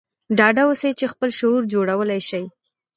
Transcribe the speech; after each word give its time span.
ډاډه 0.37 0.63
اوسئ 0.67 0.91
چې 0.99 1.05
خپل 1.13 1.29
لاشعور 1.31 1.61
جوړولای 1.73 2.21
شئ 2.29 2.45